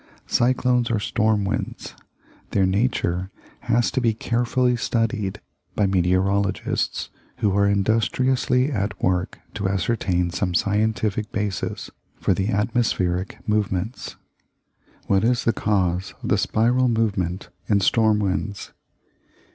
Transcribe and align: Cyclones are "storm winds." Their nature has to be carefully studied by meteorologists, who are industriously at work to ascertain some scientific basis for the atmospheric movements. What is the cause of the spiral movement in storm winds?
Cyclones 0.25 0.89
are 0.89 0.97
"storm 0.99 1.45
winds." 1.45 1.93
Their 2.49 2.65
nature 2.65 3.29
has 3.59 3.91
to 3.91 4.01
be 4.01 4.15
carefully 4.15 4.75
studied 4.75 5.39
by 5.75 5.85
meteorologists, 5.85 7.11
who 7.37 7.55
are 7.55 7.67
industriously 7.67 8.71
at 8.71 8.99
work 9.03 9.37
to 9.53 9.69
ascertain 9.69 10.31
some 10.31 10.55
scientific 10.55 11.31
basis 11.31 11.91
for 12.19 12.33
the 12.33 12.49
atmospheric 12.49 13.47
movements. 13.47 14.15
What 15.05 15.23
is 15.23 15.43
the 15.43 15.53
cause 15.53 16.15
of 16.23 16.29
the 16.29 16.37
spiral 16.39 16.87
movement 16.87 17.49
in 17.67 17.79
storm 17.79 18.17
winds? 18.17 18.71